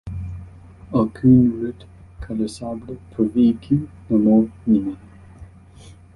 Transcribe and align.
Aucune 0.93 1.59
route 1.61 1.85
carrossable 2.19 2.97
pour 3.11 3.27
véhicules 3.29 3.85
normaux 4.09 4.49
n'y 4.65 4.79
mène. 4.79 4.95